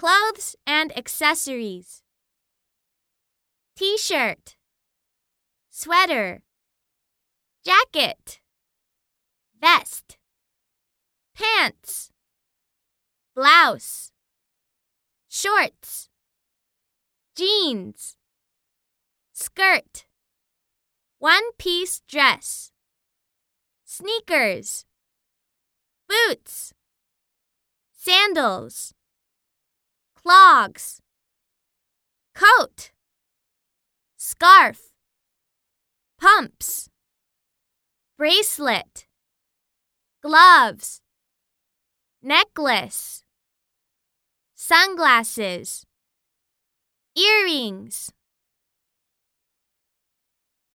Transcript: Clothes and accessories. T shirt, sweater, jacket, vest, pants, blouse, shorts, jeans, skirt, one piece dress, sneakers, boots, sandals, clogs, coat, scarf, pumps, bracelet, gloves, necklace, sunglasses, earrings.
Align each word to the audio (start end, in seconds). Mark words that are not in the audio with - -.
Clothes 0.00 0.56
and 0.66 0.96
accessories. 0.96 2.02
T 3.76 3.98
shirt, 3.98 4.56
sweater, 5.68 6.42
jacket, 7.62 8.40
vest, 9.60 10.16
pants, 11.34 12.12
blouse, 13.34 14.10
shorts, 15.28 16.08
jeans, 17.36 18.16
skirt, 19.34 20.06
one 21.18 21.52
piece 21.58 22.00
dress, 22.08 22.72
sneakers, 23.84 24.86
boots, 26.08 26.72
sandals, 27.92 28.94
clogs, 30.22 31.00
coat, 32.34 32.90
scarf, 34.16 34.92
pumps, 36.20 36.90
bracelet, 38.18 39.06
gloves, 40.22 41.00
necklace, 42.22 43.24
sunglasses, 44.54 45.86
earrings. 47.16 48.12